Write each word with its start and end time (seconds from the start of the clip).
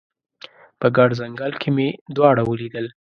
په 0.79 0.87
ګڼ 0.97 1.09
ځنګل 1.19 1.51
کې 1.61 1.69
مې 1.75 1.87
دواړه 2.15 2.41
ولیدل 2.45 2.85